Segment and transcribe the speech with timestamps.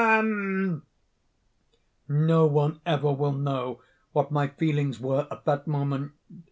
[2.09, 6.13] _'"No one ever will know what my feelings were at that moment.